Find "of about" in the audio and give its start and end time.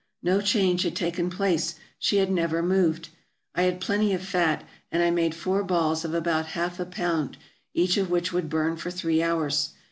6.03-6.47